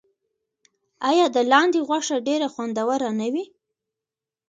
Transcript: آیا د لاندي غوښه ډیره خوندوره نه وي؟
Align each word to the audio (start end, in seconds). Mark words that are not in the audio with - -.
آیا 1.09 1.25
د 1.35 1.37
لاندي 1.51 1.81
غوښه 1.87 2.17
ډیره 2.27 2.47
خوندوره 2.53 3.09
نه 3.19 3.27
وي؟ 3.33 3.45